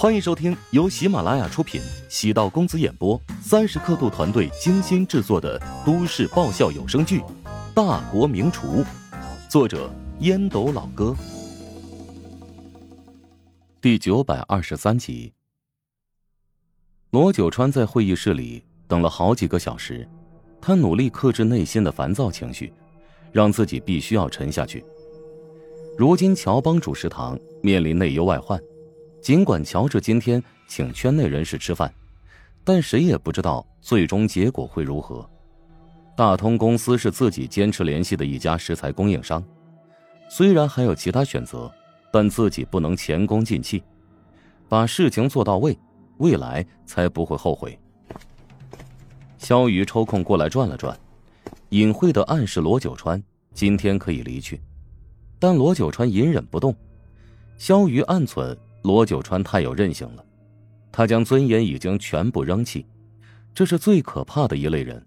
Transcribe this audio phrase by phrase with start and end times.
[0.00, 7.20] 欢迎收听由喜马拉雅出品、喜道公子演播、三十刻度团队精心制作的都市爆笑有声剧
[7.74, 8.82] 《大国名厨》，
[9.46, 11.14] 作者烟斗老哥，
[13.78, 15.34] 第九百二十三集。
[17.10, 20.08] 罗九川在会议室里等了好几个小时，
[20.62, 22.72] 他努力克制内心的烦躁情绪，
[23.32, 24.82] 让自己必须要沉下去。
[25.98, 28.58] 如今乔帮主食堂面临内忧外患。
[29.20, 31.92] 尽管乔治今天请圈内人士吃饭，
[32.64, 35.28] 但谁也不知道最终结果会如何。
[36.16, 39.42] 大通公司是自己坚持联系的一家食材供应商，
[40.30, 41.70] 虽然还有其他选择，
[42.10, 43.82] 但自己不能前功尽弃，
[44.68, 45.78] 把事情做到位，
[46.18, 47.78] 未来才不会后悔。
[49.36, 50.98] 肖瑜抽空过来转了转，
[51.70, 54.60] 隐晦的暗示罗九川今天可以离去，
[55.38, 56.74] 但罗九川隐忍不动。
[57.58, 58.56] 肖瑜暗忖。
[58.82, 60.24] 罗九川太有韧性了，
[60.90, 62.86] 他将尊严已经全部扔弃，
[63.54, 65.06] 这是最可怕的一类人。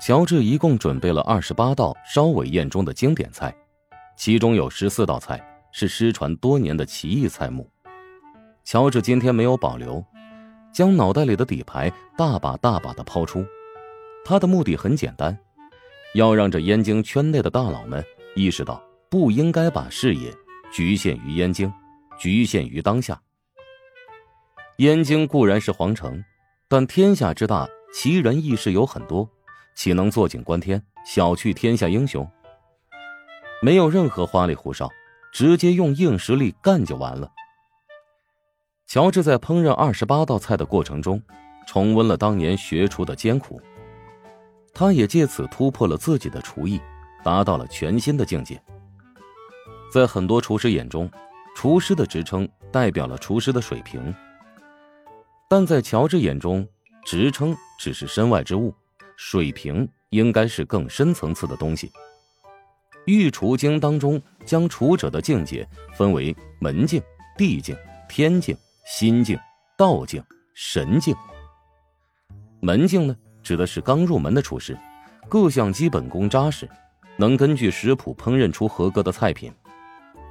[0.00, 3.56] 乔治一共准备了二十八道烧尾宴中的经典菜，
[4.16, 7.70] 其中有十四道菜是失传多年的奇异菜目。
[8.64, 10.04] 乔治今天没有保留，
[10.72, 13.44] 将脑袋里的底牌大把大把的抛出，
[14.24, 15.36] 他的目的很简单，
[16.14, 18.04] 要让这燕京圈内的大佬们
[18.34, 20.30] 意识到，不应该把视野。
[20.72, 21.72] 局限于燕京，
[22.18, 23.20] 局限于当下。
[24.78, 26.22] 燕京固然是皇城，
[26.68, 29.28] 但天下之大，奇人异事有很多，
[29.74, 32.28] 岂能坐井观天，小觑天下英雄？
[33.62, 34.90] 没有任何花里胡哨，
[35.32, 37.32] 直接用硬实力干就完了。
[38.86, 41.22] 乔治在烹饪二十八道菜的过程中，
[41.66, 43.60] 重温了当年学厨的艰苦，
[44.74, 46.78] 他也借此突破了自己的厨艺，
[47.24, 48.62] 达到了全新的境界。
[49.96, 51.10] 在很多厨师眼中，
[51.54, 54.14] 厨师的职称代表了厨师的水平。
[55.48, 56.68] 但在乔治眼中，
[57.06, 58.74] 职称只是身外之物，
[59.16, 61.88] 水平应该是更深层次的东西。
[63.06, 67.02] 《御厨经》当中将厨者的境界分为门境、
[67.38, 67.74] 地境、
[68.06, 68.54] 天境、
[68.84, 69.38] 心境、
[69.78, 70.22] 道境、
[70.52, 71.16] 神境。
[72.60, 74.76] 门境呢，指的是刚入门的厨师，
[75.26, 76.68] 各项基本功扎实，
[77.16, 79.50] 能根据食谱烹饪出合格的菜品。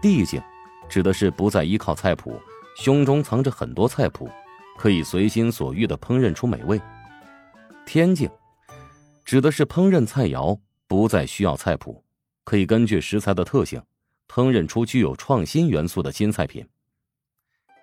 [0.05, 0.39] 地境，
[0.87, 2.39] 指的是不再依靠菜谱，
[2.77, 4.29] 胸中藏着很多菜谱，
[4.77, 6.79] 可以随心所欲的烹饪出美味。
[7.87, 8.29] 天境，
[9.23, 10.55] 指的是烹饪菜肴
[10.85, 12.03] 不再需要菜谱，
[12.43, 13.81] 可以根据食材的特性，
[14.29, 16.63] 烹饪出具有创新元素的新菜品。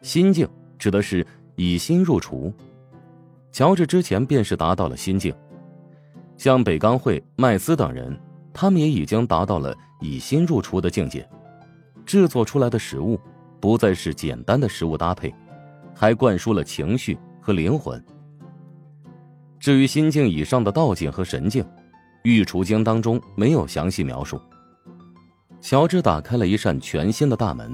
[0.00, 2.54] 心境，指的是以心入厨。
[3.50, 5.34] 乔治之前便是达到了心境，
[6.36, 8.16] 像北钢会、麦斯等人，
[8.54, 11.28] 他们也已经达到了以心入厨的境界。
[12.04, 13.18] 制作出来的食物
[13.60, 15.32] 不再是简单的食物搭配，
[15.94, 18.02] 还灌输了情绪和灵魂。
[19.58, 21.62] 至于心境以上的道境和神境，
[22.24, 24.40] 《御厨经》当中没有详细描述。
[25.60, 27.72] 乔治打开了一扇全新的大门，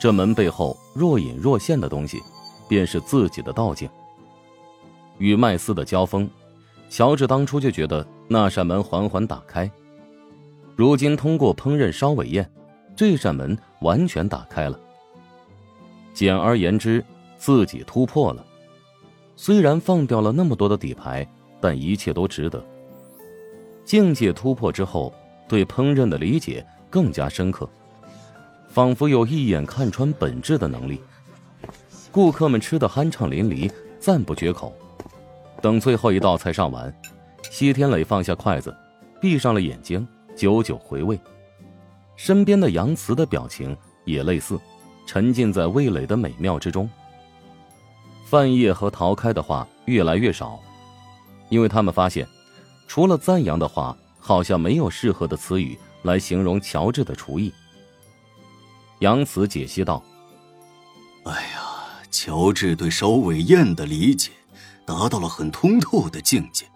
[0.00, 2.18] 这门背后若隐若现的东西，
[2.66, 3.86] 便是自己的道境。
[5.18, 6.26] 与麦斯的交锋，
[6.88, 9.70] 乔治当初就觉得那扇门缓缓打开，
[10.74, 12.50] 如今通过烹饪烧尾宴。
[13.00, 14.78] 这扇门完全打开了。
[16.12, 17.02] 简而言之，
[17.38, 18.44] 自己突破了。
[19.36, 21.26] 虽然放掉了那么多的底牌，
[21.62, 22.62] 但一切都值得。
[23.86, 25.14] 境界突破之后，
[25.48, 27.66] 对烹饪的理解更加深刻，
[28.68, 31.00] 仿佛有一眼看穿本质的能力。
[32.12, 34.74] 顾客们吃的酣畅淋漓，赞不绝口。
[35.62, 36.94] 等最后一道菜上完，
[37.50, 38.76] 西天磊放下筷子，
[39.22, 40.06] 闭上了眼睛，
[40.36, 41.18] 久久回味。
[42.22, 44.60] 身边的杨慈的表情也类似，
[45.06, 46.86] 沉浸在味蕾的美妙之中。
[48.26, 50.60] 范晔和陶开的话越来越少，
[51.48, 52.28] 因为他们发现，
[52.86, 57.50] 除了赞扬的话，好像没有适合的词语来形容乔治的厨艺。
[58.98, 60.02] 杨慈解析道
[61.24, 61.62] ：“哎呀，
[62.10, 64.30] 乔治对烧尾宴的理解
[64.84, 66.66] 达到了很通透的境界，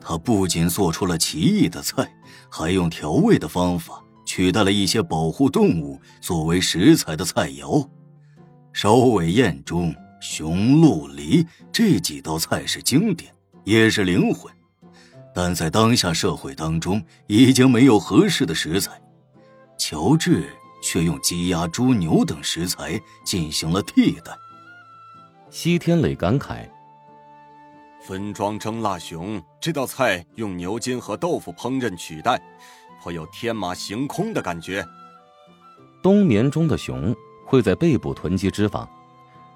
[0.00, 2.08] 他不仅做出了奇异的菜，
[2.48, 7.88] 还用调味的方法。”取代了一些保护动物作为食材的菜肴，
[8.74, 13.34] 首尾宴中雄、鹿、梨这几道菜是经典，
[13.64, 14.52] 也是灵魂，
[15.34, 19.00] 但在当下社会当中已经没有合适的食材，
[19.78, 24.36] 乔治却用鸡、鸭、猪、牛等食材进行了替代。
[25.48, 26.68] 西天磊感慨
[28.04, 32.38] ：“分装蒸腊熊这道菜用牛筋和豆腐烹饪取代。”
[33.02, 34.86] 颇有天马行空的感觉。
[36.02, 37.14] 冬眠中的熊
[37.44, 38.86] 会在背部囤积脂肪，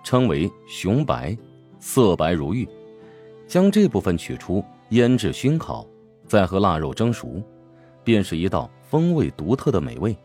[0.03, 1.37] 称为熊白，
[1.79, 2.69] 色白如玉。
[3.47, 5.87] 将这部分取出，腌制熏烤，
[6.27, 7.43] 再和腊肉蒸熟，
[8.03, 10.17] 便是一道风味独特的美味。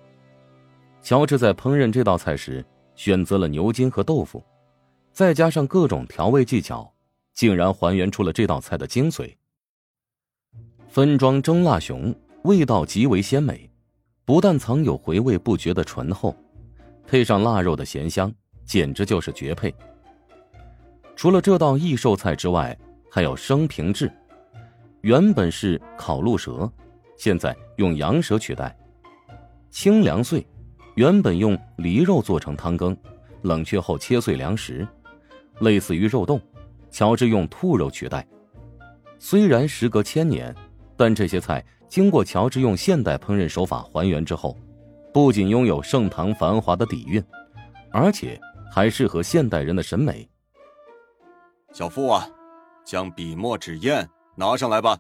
[1.01, 2.65] 乔治在烹饪这道菜时，
[2.95, 4.43] 选择了牛筋和豆腐，
[5.11, 6.91] 再加上各种调味技巧，
[7.33, 9.35] 竟然还原出了这道菜的精髓。
[10.87, 12.15] 分装蒸腊熊
[12.47, 13.69] 味道极为鲜美，
[14.23, 16.33] 不但藏有回味不绝的醇厚，
[17.05, 18.33] 配上腊肉的咸香，
[18.63, 19.75] 简直就是绝配。
[21.13, 22.75] 除了这道异兽菜之外，
[23.11, 24.09] 还有生平炙，
[25.01, 26.71] 原本是烤鹿舌，
[27.17, 28.73] 现在用羊舌取代；
[29.69, 30.47] 清凉碎，
[30.95, 32.95] 原本用梨肉做成汤羹，
[33.41, 34.87] 冷却后切碎凉食，
[35.59, 36.39] 类似于肉冻，
[36.89, 38.25] 乔治用兔肉取代。
[39.19, 40.55] 虽然时隔千年，
[40.97, 44.57] 但这些菜经过乔治用现代烹饪手法还原之后，
[45.13, 47.23] 不仅拥有盛唐繁华的底蕴，
[47.91, 48.39] 而且
[48.71, 50.27] 还适合现代人的审美。
[51.73, 52.27] 小傅啊！
[52.83, 54.97] 将笔墨纸砚拿上来吧。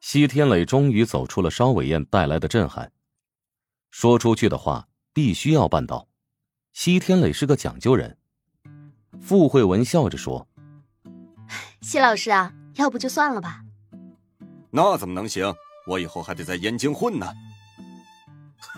[0.00, 2.92] 西天磊终于走出了烧尾宴带来的震撼，
[3.90, 6.06] 说出去的话必须要办到。
[6.72, 8.16] 西天磊是个讲究人。
[9.20, 10.46] 傅慧文笑着说
[11.80, 13.62] ：“西老师啊，要不就算了吧。”
[14.70, 15.54] 那怎么能行？
[15.86, 17.26] 我以后还得在燕京混呢。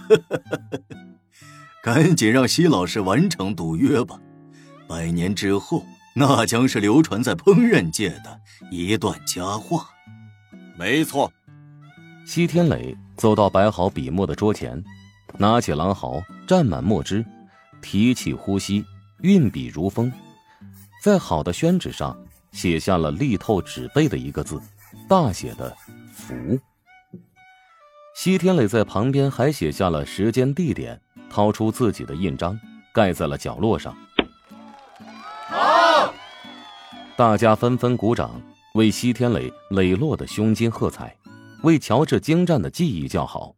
[1.83, 4.21] 赶紧让西老师完成赌约吧，
[4.87, 5.85] 百年之后。
[6.13, 8.41] 那将是流传在烹饪界的
[8.71, 9.89] 一段佳话。
[10.77, 11.33] 没错，
[12.27, 14.83] 西天磊走到摆好笔墨的桌前，
[15.39, 17.25] 拿起狼毫，蘸满墨汁，
[17.81, 18.85] 提起呼吸，
[19.23, 20.13] 运笔如风，
[21.01, 22.19] 在好的宣纸上
[22.51, 24.61] 写下了力透纸背的一个字，
[25.11, 25.77] 大写的
[26.15, 26.33] “福”。
[28.15, 32.57] 西天磊在旁边还写下了时间、地点，掏出自己的印章，
[32.95, 33.93] 盖在了角落上。
[35.49, 36.15] 好
[37.17, 38.41] 大家纷纷鼓掌，
[38.75, 41.13] 为西天磊磊落的胸襟喝彩，
[41.65, 43.53] 为乔治精湛的技艺叫好。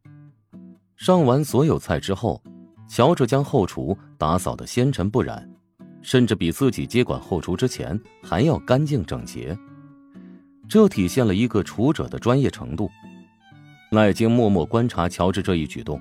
[0.96, 2.42] 上完所有菜之后，
[2.88, 5.46] 乔治将后厨打扫的纤尘不染，
[6.00, 9.54] 甚至比自己接管后厨之前还要干净整洁。
[10.72, 12.90] 这体现了一个厨者的专业程度。
[13.90, 16.00] 赖京默默观察乔治这一举动，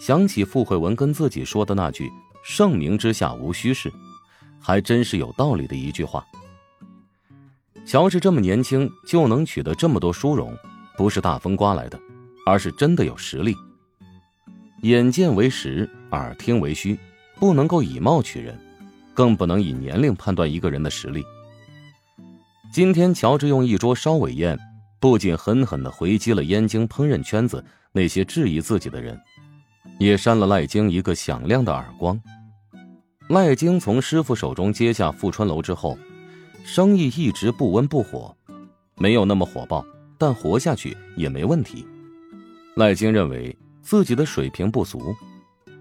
[0.00, 2.10] 想起傅慧文跟自己说的那句
[2.42, 3.92] “盛名之下无虚事”，
[4.58, 6.26] 还真是有道理的一句话。
[7.86, 10.52] 乔治这么年轻就能取得这么多殊荣，
[10.98, 11.96] 不是大风刮来的，
[12.44, 13.54] 而是真的有实力。
[14.82, 16.98] 眼见为实，耳听为虚，
[17.36, 18.58] 不能够以貌取人，
[19.14, 21.24] 更不能以年龄判断一个人的实力。
[22.74, 24.58] 今天，乔治用一桌烧尾宴，
[24.98, 29.16] 不仅狠狠的回击了燕京烹饪圈子那些质疑自己的人，
[30.00, 32.20] 也扇了赖京一个响亮的耳光。
[33.28, 35.96] 赖京从师傅手中接下富春楼之后。
[36.64, 38.36] 生意一直不温不火，
[38.96, 39.86] 没有那么火爆，
[40.18, 41.86] 但活下去也没问题。
[42.74, 45.14] 赖京认为自己的水平不俗，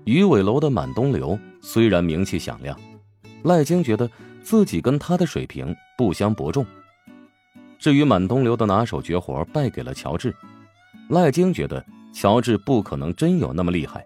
[0.04, 2.80] 鱼尾楼的满东流虽然名气响亮，
[3.42, 4.08] 赖京觉得
[4.44, 6.64] 自己跟他的水平不相伯仲。
[7.84, 10.34] 至于满东流的拿手绝活败给了乔治，
[11.10, 14.06] 赖京觉得乔治不可能真有那么厉害，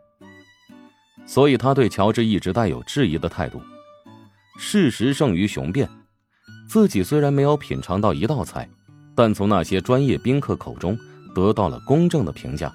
[1.28, 3.62] 所以他对乔治一直带有质疑的态度。
[4.58, 5.88] 事实胜于雄辩。
[6.68, 8.68] 自己虽然没有品尝到一道菜，
[9.14, 10.98] 但从那些专业宾客口中
[11.36, 12.74] 得到了公正的评价。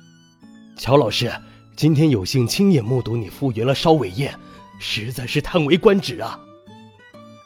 [0.77, 1.33] 乔老师，
[1.75, 4.33] 今天有幸亲眼目睹你复原了烧尾宴，
[4.79, 6.39] 实在是叹为观止啊！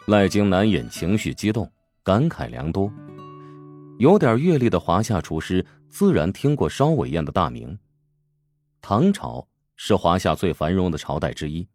[0.08, 1.66] 赖京难掩情绪激动，
[2.04, 2.92] 感慨良多。
[3.98, 7.78] 有点阅历的华夏厨师自然听过烧尾宴的大名。
[8.82, 11.66] 唐朝是华夏最繁荣的朝代之一，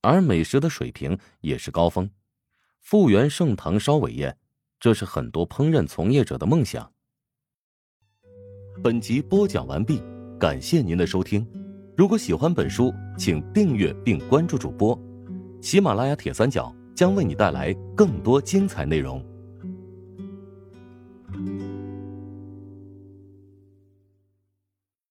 [0.00, 2.10] 而美食的水平也是高峰。
[2.80, 4.36] 复原盛唐烧尾宴，
[4.80, 6.90] 这是很多烹饪从业者的梦想。
[8.82, 10.02] 本集播讲完毕，
[10.40, 11.46] 感谢您的收听。
[11.96, 14.98] 如果喜欢本书，请订阅并关注主播。
[15.60, 19.24] 喜马拉雅铁三角将为你带来更多精彩内容。